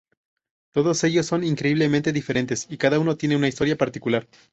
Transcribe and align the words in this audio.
Todos 0.73 1.03
ellos 1.03 1.27
son 1.27 1.43
increíblemente 1.43 2.11
diferentes 2.11 2.65
y 2.67 2.77
cada 2.77 2.97
uno 2.97 3.17
tiene 3.17 3.35
una 3.35 3.47
historia 3.49 3.75
particular. 3.77 4.27